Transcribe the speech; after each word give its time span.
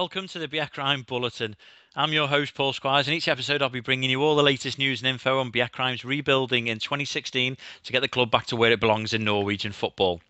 Welcome 0.00 0.28
to 0.28 0.38
the 0.38 0.48
Bjerkreim 0.48 1.04
Bulletin. 1.04 1.54
I'm 1.94 2.14
your 2.14 2.26
host, 2.26 2.54
Paul 2.54 2.72
Squires, 2.72 3.06
and 3.06 3.14
each 3.14 3.28
episode 3.28 3.60
I'll 3.60 3.68
be 3.68 3.80
bringing 3.80 4.08
you 4.08 4.22
all 4.22 4.34
the 4.34 4.42
latest 4.42 4.78
news 4.78 5.02
and 5.02 5.08
info 5.08 5.38
on 5.40 5.52
Bjerkreim's 5.52 6.06
rebuilding 6.06 6.68
in 6.68 6.78
2016 6.78 7.58
to 7.84 7.92
get 7.92 8.00
the 8.00 8.08
club 8.08 8.30
back 8.30 8.46
to 8.46 8.56
where 8.56 8.72
it 8.72 8.80
belongs 8.80 9.12
in 9.12 9.24
Norwegian 9.24 9.72
football. 9.72 10.22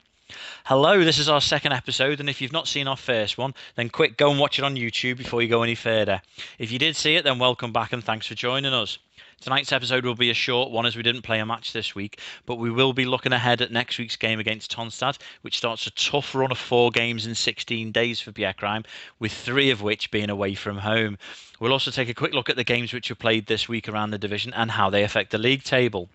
Hello, 0.65 1.03
this 1.05 1.19
is 1.19 1.29
our 1.29 1.41
second 1.41 1.73
episode, 1.73 2.21
and 2.21 2.29
if 2.29 2.41
you've 2.41 2.53
not 2.53 2.69
seen 2.69 2.89
our 2.89 2.97
first 2.97 3.39
one, 3.39 3.55
then 3.77 3.89
quick, 3.89 4.17
go 4.17 4.30
and 4.30 4.39
watch 4.39 4.59
it 4.59 4.65
on 4.65 4.77
YouTube 4.77 5.17
before 5.17 5.43
you 5.43 5.49
go 5.49 5.62
any 5.62 5.75
further. 5.75 6.23
If 6.59 6.71
you 6.71 6.79
did 6.79 6.97
see 6.97 7.17
it, 7.17 7.25
then 7.25 7.39
welcome 7.39 7.73
back 7.73 7.93
and 7.93 8.03
thanks 8.03 8.27
for 8.27 8.35
joining 8.35 8.73
us. 8.73 8.98
Tonight's 9.41 9.73
episode 9.73 10.05
will 10.05 10.15
be 10.15 10.29
a 10.29 10.34
short 10.34 10.70
one 10.70 10.84
as 10.84 10.97
we 10.97 11.03
didn't 11.03 11.23
play 11.23 11.39
a 11.39 11.47
match 11.47 11.73
this 11.73 11.95
week, 11.95 12.20
but 12.45 12.56
we 12.56 12.70
will 12.70 12.93
be 12.93 13.06
looking 13.06 13.33
ahead 13.33 13.62
at 13.62 13.73
next 13.73 13.98
week's 13.98 14.16
game 14.16 14.39
against 14.39 14.70
Tonstad, 14.70 15.16
which 15.41 15.56
starts 15.56 15.87
a 15.87 15.91
tough 15.93 16.34
run 16.34 16.53
of 16.53 16.59
four 16.59 16.91
games 16.91 17.27
in 17.27 17.34
16 17.34 17.91
days 17.91 18.20
for 18.20 18.33
Bjerkreim, 18.33 18.84
with 19.19 19.33
three 19.33 19.70
of 19.70 19.81
which 19.81 20.11
being 20.11 20.28
away 20.28 20.55
from 20.55 20.77
home. 20.77 21.17
We'll 21.59 21.73
also 21.73 21.91
take 21.91 22.11
a 22.11 22.15
quick 22.15 22.34
look 22.34 22.51
at 22.51 22.56
the 22.56 22.65
games 22.65 22.92
which 22.92 23.09
were 23.09 23.17
played 23.17 23.47
this 23.47 23.67
week 23.67 23.89
around 23.89 24.11
the 24.11 24.19
division 24.19 24.53
and 24.53 24.70
how 24.70 24.91
they 24.91 25.05
affect 25.05 25.31
the 25.31 25.39
league 25.39 25.65
table. 25.65 26.11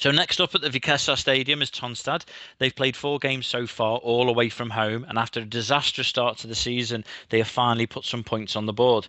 So 0.00 0.10
next 0.10 0.40
up 0.40 0.54
at 0.54 0.62
the 0.62 0.70
Vikessa 0.70 1.14
Stadium 1.14 1.60
is 1.60 1.70
Tonstad. 1.70 2.24
They've 2.56 2.74
played 2.74 2.96
four 2.96 3.18
games 3.18 3.46
so 3.46 3.66
far, 3.66 3.98
all 3.98 4.30
away 4.30 4.48
from 4.48 4.70
home, 4.70 5.04
and 5.06 5.18
after 5.18 5.40
a 5.40 5.44
disastrous 5.44 6.08
start 6.08 6.38
to 6.38 6.46
the 6.46 6.54
season, 6.54 7.04
they 7.28 7.36
have 7.36 7.48
finally 7.48 7.86
put 7.86 8.06
some 8.06 8.24
points 8.24 8.56
on 8.56 8.64
the 8.64 8.72
board. 8.72 9.08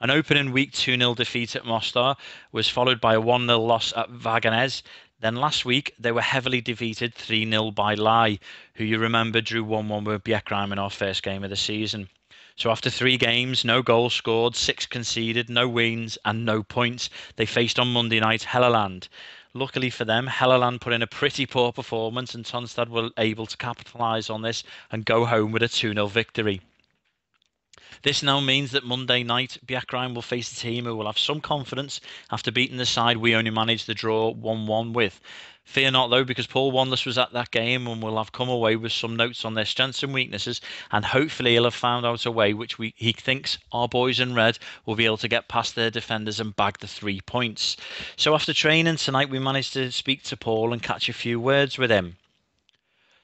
An 0.00 0.10
opening 0.10 0.50
week 0.50 0.72
2 0.72 0.98
0 0.98 1.14
defeat 1.14 1.54
at 1.54 1.64
Moster 1.64 2.16
was 2.50 2.68
followed 2.68 3.00
by 3.00 3.14
a 3.14 3.20
1 3.20 3.46
0 3.46 3.60
loss 3.60 3.92
at 3.96 4.10
Vaganez. 4.10 4.82
Then 5.20 5.36
last 5.36 5.64
week, 5.64 5.94
they 5.96 6.10
were 6.10 6.20
heavily 6.20 6.60
defeated 6.60 7.14
3 7.14 7.48
0 7.48 7.70
by 7.70 7.94
Lai, 7.94 8.40
who 8.74 8.82
you 8.82 8.98
remember 8.98 9.40
drew 9.40 9.62
1 9.62 9.88
1 9.88 10.02
with 10.02 10.24
Bjerkreim 10.24 10.72
in 10.72 10.78
our 10.80 10.90
first 10.90 11.22
game 11.22 11.44
of 11.44 11.50
the 11.50 11.56
season. 11.56 12.08
So 12.56 12.72
after 12.72 12.90
three 12.90 13.16
games, 13.16 13.64
no 13.64 13.80
goals 13.80 14.12
scored, 14.12 14.56
six 14.56 14.86
conceded, 14.86 15.48
no 15.48 15.68
wins, 15.68 16.18
and 16.24 16.44
no 16.44 16.64
points, 16.64 17.10
they 17.36 17.46
faced 17.46 17.78
on 17.78 17.92
Monday 17.92 18.18
night 18.18 18.42
Helleland. 18.42 19.06
Luckily 19.54 19.90
for 19.90 20.06
them, 20.06 20.28
Helleland 20.28 20.80
put 20.80 20.94
in 20.94 21.02
a 21.02 21.06
pretty 21.06 21.44
poor 21.44 21.72
performance, 21.72 22.34
and 22.34 22.42
Tonstad 22.42 22.88
were 22.88 23.10
able 23.18 23.44
to 23.44 23.56
capitalise 23.58 24.30
on 24.30 24.40
this 24.40 24.64
and 24.90 25.04
go 25.04 25.26
home 25.26 25.52
with 25.52 25.62
a 25.62 25.68
2 25.68 25.92
0 25.92 26.06
victory. 26.06 26.62
This 28.02 28.22
now 28.22 28.40
means 28.40 28.70
that 28.70 28.84
Monday 28.84 29.22
night, 29.22 29.58
Bjerkreim 29.66 30.14
will 30.14 30.22
face 30.22 30.50
a 30.52 30.56
team 30.56 30.86
who 30.86 30.96
will 30.96 31.06
have 31.06 31.18
some 31.18 31.40
confidence 31.40 32.00
after 32.30 32.50
beating 32.50 32.78
the 32.78 32.86
side 32.86 33.18
we 33.18 33.34
only 33.34 33.50
managed 33.50 33.86
the 33.86 33.94
draw 33.94 34.30
1 34.30 34.66
1 34.66 34.92
with. 34.92 35.20
Fear 35.64 35.92
not, 35.92 36.08
though, 36.08 36.24
because 36.24 36.48
Paul 36.48 36.72
Wanless 36.72 37.06
was 37.06 37.18
at 37.18 37.32
that 37.32 37.52
game 37.52 37.86
and 37.86 38.02
will 38.02 38.18
have 38.18 38.32
come 38.32 38.48
away 38.48 38.74
with 38.74 38.92
some 38.92 39.14
notes 39.14 39.44
on 39.44 39.54
their 39.54 39.64
strengths 39.64 40.02
and 40.02 40.12
weaknesses, 40.12 40.60
and 40.90 41.04
hopefully 41.04 41.52
he'll 41.52 41.64
have 41.64 41.74
found 41.74 42.04
out 42.04 42.26
a 42.26 42.32
way 42.32 42.52
which 42.52 42.78
we, 42.78 42.94
he 42.96 43.12
thinks 43.12 43.58
our 43.70 43.86
boys 43.86 44.18
in 44.18 44.34
red 44.34 44.58
will 44.84 44.96
be 44.96 45.06
able 45.06 45.18
to 45.18 45.28
get 45.28 45.48
past 45.48 45.74
their 45.74 45.90
defenders 45.90 46.40
and 46.40 46.56
bag 46.56 46.78
the 46.78 46.88
three 46.88 47.20
points. 47.20 47.76
So 48.16 48.34
after 48.34 48.52
training 48.52 48.96
tonight, 48.96 49.30
we 49.30 49.38
managed 49.38 49.74
to 49.74 49.92
speak 49.92 50.24
to 50.24 50.36
Paul 50.36 50.72
and 50.72 50.82
catch 50.82 51.08
a 51.08 51.12
few 51.12 51.38
words 51.38 51.78
with 51.78 51.90
him. 51.90 52.16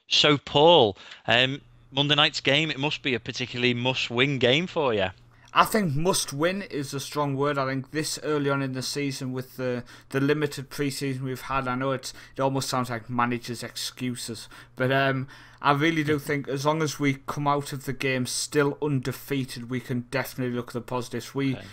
So, 0.07 0.37
Paul, 0.37 0.97
um, 1.27 1.61
Monday 1.91 2.15
night's 2.15 2.39
game, 2.39 2.69
it 2.69 2.79
must 2.79 3.01
be 3.01 3.13
a 3.13 3.19
particularly 3.19 3.73
must 3.73 4.09
win 4.09 4.37
game 4.37 4.67
for 4.67 4.93
you. 4.93 5.09
I 5.51 5.65
think 5.65 5.95
must 5.95 6.31
win 6.31 6.61
is 6.61 6.93
a 6.93 6.99
strong 6.99 7.35
word. 7.35 7.57
I 7.57 7.65
think 7.65 7.89
this 7.89 8.19
early 8.21 8.51
on 8.51 8.61
in 8.61 8.73
the 8.73 8.83
season, 8.83 9.33
with 9.33 9.57
the 9.57 9.83
the 10.09 10.19
limited 10.19 10.69
preseason 10.69 11.21
we've 11.21 11.41
had, 11.41 11.67
I 11.67 11.73
know 11.73 11.91
it's 11.91 12.13
it 12.35 12.41
almost 12.41 12.69
sounds 12.69 12.91
like 12.91 13.09
managers' 13.09 13.63
excuses, 13.63 14.47
but 14.75 14.91
um, 14.91 15.27
I 15.61 15.71
really 15.71 16.03
do 16.03 16.19
think 16.19 16.47
as 16.47 16.65
long 16.65 16.83
as 16.83 16.99
we 16.99 17.17
come 17.25 17.47
out 17.47 17.73
of 17.73 17.85
the 17.85 17.93
game 17.93 18.27
still 18.27 18.77
undefeated, 18.81 19.71
we 19.71 19.79
can 19.79 20.01
definitely 20.11 20.55
look 20.55 20.69
at 20.69 20.73
the 20.73 20.81
positives. 20.81 21.33
We. 21.33 21.55
Okay 21.55 21.65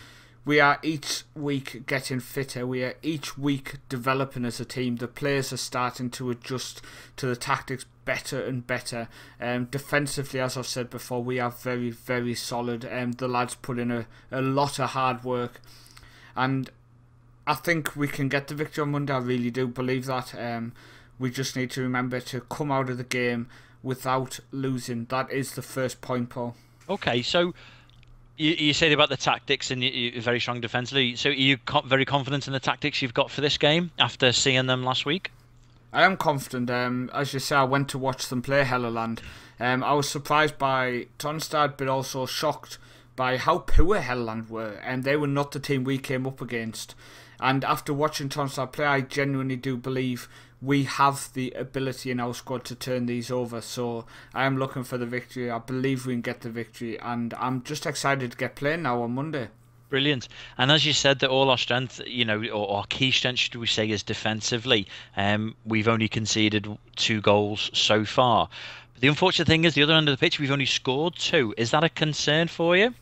we 0.47 0.61
are 0.61 0.79
each 0.81 1.25
week 1.35 1.87
getting 1.87 2.21
fitter. 2.21 2.65
We 2.65 2.85
are 2.85 2.95
each 3.03 3.37
week 3.37 3.75
developing 3.89 4.45
as 4.45 4.61
a 4.61 4.65
team. 4.65 4.97
The 4.97 5.09
players 5.09 5.53
are 5.53 5.57
starting 5.57 6.09
to 6.11 6.31
adjust 6.31 6.81
to 7.17 7.27
the 7.27 7.35
tactics 7.35 7.85
better 8.05 8.43
and 8.45 8.65
better. 8.65 9.09
Um, 9.41 9.65
defensively, 9.65 10.39
as 10.39 10.57
I've 10.57 10.69
said 10.69 10.89
before, 10.89 11.21
we 11.21 11.41
are 11.41 11.51
very, 11.51 11.91
very 11.91 12.37
solid. 12.37 12.89
Um, 12.91 13.13
the 13.13 13.27
lads 13.27 13.57
put 13.57 13.81
in 13.81 13.91
a, 13.91 14.07
a 14.31 14.41
lot 14.41 14.79
of 14.79 14.91
hard 14.91 15.25
work. 15.25 15.61
And 16.37 16.71
I 17.45 17.55
think 17.55 17.97
we 17.97 18.07
can 18.07 18.29
get 18.29 18.47
the 18.47 18.55
victory 18.55 18.83
on 18.83 18.93
Monday. 18.93 19.15
I 19.15 19.19
really 19.19 19.51
do 19.51 19.67
believe 19.67 20.07
that. 20.07 20.33
Um, 20.39 20.75
we 21.19 21.29
just 21.29 21.57
need 21.57 21.73
to 21.73 21.83
remember 21.83 22.21
to 22.21 22.41
come 22.43 22.71
out 22.71 22.89
of 22.89 22.99
the 22.99 23.05
game 23.05 23.49
without 23.83 24.39
losing. 24.53 25.07
That 25.07 25.29
is 25.33 25.57
the 25.57 25.63
first 25.63 26.01
point, 26.01 26.31
Paul. 26.31 26.55
Okay, 26.89 27.21
so 27.23 27.53
you, 28.37 28.53
you 28.53 28.73
said 28.73 28.93
about 28.93 29.09
the 29.09 29.17
tactics 29.17 29.71
and 29.71 29.83
you're 29.83 30.21
very 30.21 30.41
strong 30.41 30.61
defensively. 30.61 31.17
So 31.17 31.31
are 31.31 31.33
you 31.33 31.59
very 31.85 32.05
confident 32.05 32.47
in 32.47 32.53
the 32.53 32.61
tactics 32.61 33.03
you've 33.03 33.15
got 33.15 33.31
for 33.31 33.41
this 33.41 33.59
game 33.59 33.91
after 33.99 34.33
seeing 34.33 34.67
them 34.67 34.85
last 34.85 35.07
week? 35.07 35.31
I 35.93 36.03
am 36.03 36.17
confident. 36.17 36.69
Um, 36.71 37.11
as 37.15 37.33
you 37.33 37.41
say, 37.41 37.57
I 37.57 37.65
went 37.65 37.89
to 37.91 37.99
watch 37.99 38.29
them 38.29 38.43
play 38.43 38.65
Helleland. 38.65 39.21
Um, 39.59 39.83
I 39.83 39.95
was 39.95 40.09
surprised 40.09 40.59
by 40.59 41.07
Tonstad, 41.19 41.77
but 41.79 41.89
also 41.89 42.27
shocked 42.27 42.79
by 43.15 43.39
how 43.39 43.59
poor 43.59 43.99
Helleland 43.99 44.51
were, 44.51 44.79
and 44.85 45.05
they 45.05 45.17
were 45.17 45.27
not 45.27 45.53
the 45.53 45.61
team 45.61 45.85
we 45.85 45.97
came 45.97 46.27
up 46.27 46.43
against. 46.43 46.95
And 47.41 47.65
after 47.65 47.95
watching 47.95 48.29
Tonstad 48.29 48.73
play, 48.73 48.85
I 48.85 49.01
genuinely 49.01 49.57
do 49.57 49.77
believe 49.77 50.29
we 50.63 50.85
have 50.85 51.33
the 51.35 51.51
ability 51.53 52.11
in 52.11 52.21
our 52.21 52.35
squad 52.35 52.65
to 52.65 52.75
turn 52.75 53.07
these 53.07 53.31
over. 53.31 53.61
So 53.61 54.07
I 54.35 54.45
am 54.45 54.57
looking 54.59 54.85
for 54.85 54.99
the 54.99 55.07
victory. 55.07 55.51
I 55.51 55.59
believe 55.59 56.07
we 56.07 56.15
can 56.15 56.23
get 56.23 56.41
the 56.41 56.51
victory, 56.51 56.99
and 56.99 57.35
I'm 57.35 57.63
just 57.63 57.87
excited 57.87 58.33
to 58.33 58.37
get 58.37 58.57
playing 58.57 58.83
now 58.83 59.03
on 59.03 59.13
Monday. 59.13 59.49
Brilliant. 59.89 60.29
And 60.59 60.73
as 60.73 60.85
you 60.85 60.93
said, 60.93 61.21
that 61.21 61.31
all 61.31 61.49
our 61.49 61.59
strength, 61.59 62.01
you 62.07 62.25
know, 62.25 62.45
or 62.49 62.79
our 62.79 62.85
key 62.87 63.13
strength, 63.13 63.39
should 63.39 63.55
we 63.55 63.69
say, 63.69 63.89
is 63.89 64.03
defensively. 64.03 64.89
Um, 65.17 65.55
we've 65.65 65.87
only 65.87 66.09
conceded 66.09 66.67
two 66.97 67.21
goals 67.21 67.71
so 67.73 68.05
far. 68.05 68.49
But 68.95 69.03
the 69.03 69.09
unfortunate 69.09 69.47
thing 69.47 69.65
is, 69.65 69.75
the 69.75 69.85
other 69.85 69.95
end 69.95 70.09
of 70.09 70.19
the 70.19 70.21
pitch, 70.21 70.41
we've 70.41 70.51
only 70.51 70.67
scored 70.67 71.15
two. 71.15 71.55
Is 71.57 71.71
that 71.71 71.85
a 71.85 71.89
concern 71.89 72.49
for 72.49 72.77
you? 72.77 72.95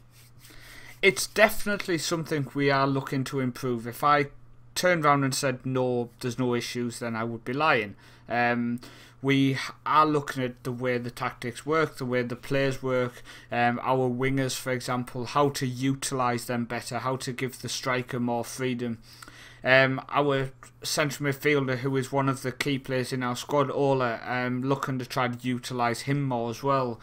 It's 1.00 1.26
definitely 1.26 1.98
something 1.98 2.48
we 2.54 2.70
are 2.70 2.86
looking 2.86 3.24
to 3.24 3.40
improve. 3.40 3.86
If 3.86 4.04
I 4.04 4.26
turned 4.74 5.04
around 5.04 5.24
and 5.24 5.34
said 5.34 5.64
no, 5.64 6.10
there's 6.20 6.38
no 6.38 6.54
issues, 6.54 6.98
then 6.98 7.16
I 7.16 7.24
would 7.24 7.44
be 7.44 7.52
lying. 7.52 7.96
Um, 8.28 8.80
we 9.22 9.56
are 9.86 10.04
looking 10.04 10.42
at 10.42 10.64
the 10.64 10.72
way 10.72 10.98
the 10.98 11.10
tactics 11.10 11.64
work, 11.64 11.96
the 11.96 12.04
way 12.04 12.22
the 12.22 12.36
players 12.36 12.82
work, 12.82 13.22
um, 13.50 13.80
our 13.82 14.08
wingers, 14.08 14.54
for 14.54 14.70
example, 14.70 15.24
how 15.24 15.48
to 15.48 15.66
utilise 15.66 16.44
them 16.44 16.66
better, 16.66 16.98
how 16.98 17.16
to 17.16 17.32
give 17.32 17.62
the 17.62 17.68
striker 17.70 18.20
more 18.20 18.44
freedom. 18.44 18.98
Um, 19.64 20.02
our 20.10 20.50
central 20.82 21.30
midfielder, 21.30 21.78
who 21.78 21.96
is 21.96 22.12
one 22.12 22.28
of 22.28 22.42
the 22.42 22.52
key 22.52 22.78
players 22.78 23.14
in 23.14 23.22
our 23.22 23.34
squad, 23.34 23.70
Ola, 23.70 24.20
um, 24.22 24.62
looking 24.62 24.98
to 24.98 25.06
try 25.06 25.26
to 25.28 25.38
utilise 25.40 26.02
him 26.02 26.22
more 26.22 26.50
as 26.50 26.62
well. 26.62 27.00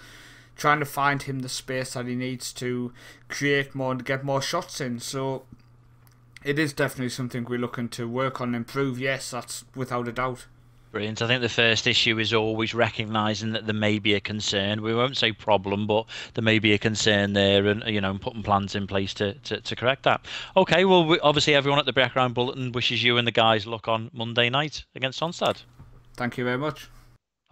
Trying 0.55 0.79
to 0.79 0.85
find 0.85 1.23
him 1.23 1.39
the 1.39 1.49
space 1.49 1.93
that 1.93 2.05
he 2.05 2.13
needs 2.13 2.53
to 2.53 2.93
create 3.29 3.73
more 3.73 3.91
and 3.93 4.05
get 4.05 4.23
more 4.23 4.43
shots 4.43 4.79
in. 4.79 4.99
So 4.99 5.41
it 6.44 6.59
is 6.59 6.74
definitely 6.74 7.09
something 7.09 7.46
we're 7.46 7.59
looking 7.59 7.90
to 7.90 8.07
work 8.07 8.41
on 8.41 8.50
and 8.50 8.56
improve. 8.56 9.00
Yes, 9.00 9.31
that's 9.31 9.66
without 9.75 10.07
a 10.07 10.12
doubt. 10.12 10.46
Brilliant. 10.91 11.22
I 11.22 11.28
think 11.28 11.41
the 11.41 11.47
first 11.47 11.88
issue 11.88 12.19
is 12.19 12.34
always 12.34 12.74
recognising 12.74 13.53
that 13.53 13.66
there 13.66 13.74
may 13.74 13.97
be 13.97 14.13
a 14.13 14.19
concern. 14.19 14.81
We 14.81 14.94
won't 14.94 15.16
say 15.16 15.31
problem, 15.31 15.88
but 15.88 16.06
there 16.34 16.44
may 16.44 16.59
be 16.59 16.74
a 16.74 16.78
concern 16.78 17.31
there, 17.31 17.66
and 17.68 17.81
you 17.85 18.01
know, 18.01 18.18
putting 18.18 18.44
plans 18.44 18.75
in 18.75 18.88
place 18.88 19.13
to, 19.16 19.34
to, 19.35 19.62
to 19.62 19.75
correct 19.75 20.03
that. 20.03 20.25
Okay. 20.57 20.84
Well, 20.84 21.06
we, 21.06 21.19
obviously, 21.22 21.56
everyone 21.56 21.80
at 21.80 21.85
the 21.85 21.94
Bjerkreim 21.94 22.33
bulletin 22.33 22.74
wishes 22.74 23.01
you 23.01 23.18
and 23.18 23.25
the 23.25 23.31
guys 23.31 23.65
luck 23.65 23.88
on 23.88 24.10
Monday 24.12 24.50
night 24.50 24.83
against 24.94 25.21
Tonstad. 25.21 25.63
Thank 26.18 26.38
you 26.38 26.44
very 26.44 26.57
much. 26.57 26.89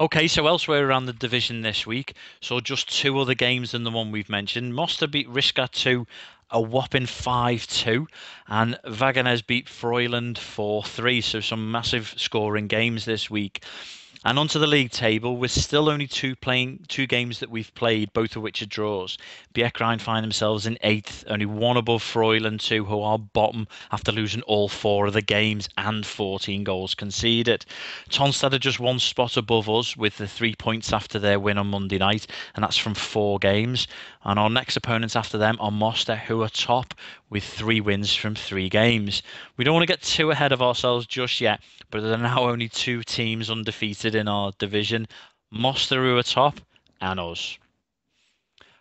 Okay, 0.02 0.30
so 0.30 0.48
elsewhere 0.48 0.88
around 0.88 1.08
the 1.08 1.13
division 1.13 1.62
this 1.62 1.86
week, 1.86 2.13
so 2.40 2.62
just 2.62 2.90
two 2.90 3.19
other 3.19 3.34
games 3.34 3.72
than 3.72 3.84
the 3.84 3.92
one 3.92 4.12
we've 4.12 4.30
mentioned. 4.30 4.74
Moster 4.74 5.08
beat 5.08 5.28
Riska 5.28 5.69
2 5.72 6.08
a 6.51 6.62
whopping 6.62 7.06
5 7.06 7.68
2. 7.68 8.07
And 8.48 8.80
Vaganez 8.86 9.42
beat 9.42 9.68
Freuland 9.68 10.38
4 10.38 10.84
3. 10.84 11.22
So 11.22 11.40
some 11.40 11.72
massive 11.72 12.13
scoring 12.18 12.68
games 12.68 13.06
this 13.06 13.30
week. 13.30 13.63
And 14.25 14.38
onto 14.38 14.60
the 14.60 14.68
league 14.68 14.92
table, 14.92 15.38
we're 15.38 15.48
still 15.48 15.88
only 15.88 16.06
two 16.06 16.36
playing 16.36 16.83
two 16.89 17.07
games 17.07 17.39
that 17.39 17.50
we've 17.50 17.74
played, 17.74 18.12
both 18.12 18.36
of 18.36 18.42
which 18.42 18.62
are 18.62 18.66
draws. 18.66 19.18
Bjerkreim 19.54 20.01
find 20.01 20.25
themselves 20.25 20.66
in 20.66 20.77
eighth, 20.81 21.24
only 21.27 21.45
one 21.45 21.77
above 21.77 22.04
Freuland, 22.04 22.60
two 22.60 22.83
who 22.83 23.01
are 23.01 23.18
bottom 23.18 23.66
after 23.94 24.12
losing 24.12 24.42
all 24.42 24.68
four 24.68 25.06
of 25.06 25.13
the 25.13 25.21
games 25.21 25.69
and 25.77 26.06
14 26.06 26.66
goals 26.66 26.95
conceded. 26.95 27.66
Tonstad 28.10 28.51
are 28.51 28.60
just 28.60 28.81
one 28.81 29.00
spot 29.00 29.38
above 29.38 29.69
us 29.69 29.95
with 29.95 30.18
the 30.18 30.27
three 30.27 30.54
points 30.54 30.92
after 30.92 31.18
their 31.18 31.39
win 31.39 31.57
on 31.57 31.68
Monday 31.68 31.98
night, 31.98 32.27
and 32.56 32.63
that's 32.63 32.75
from 32.75 32.95
four 32.95 33.39
games. 33.39 33.88
And 34.25 34.38
our 34.38 34.50
next 34.50 34.75
opponents 34.75 35.15
after 35.15 35.38
them 35.38 35.56
are 35.62 35.72
Moster, 35.72 36.18
who 36.18 36.44
are 36.44 36.50
top 36.50 36.94
with 37.30 37.44
three 37.45 37.80
wins 37.80 38.13
from 38.13 38.36
three 38.36 38.68
games. 38.68 39.24
We 39.56 39.63
don't 39.63 39.74
want 39.74 39.83
to 39.83 39.94
get 39.94 40.01
too 40.01 40.31
ahead 40.31 40.51
of 40.51 40.62
ourselves 40.62 41.06
just 41.06 41.39
yet, 41.39 41.62
but 41.89 42.01
there 42.01 42.13
are 42.13 42.18
now 42.18 42.50
only 42.50 42.68
two 42.68 43.04
teams 43.04 43.50
undefeated 43.50 44.09
in 44.16 44.28
our 44.28 44.52
division 44.58 45.08
Moster, 45.52 46.04
who 46.04 46.16
are 46.16 46.24
top, 46.24 46.62
and 47.02 47.20
us. 47.20 47.58